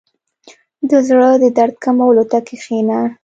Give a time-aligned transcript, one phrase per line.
[0.89, 2.99] •د زړۀ د درد کمولو ته کښېنه.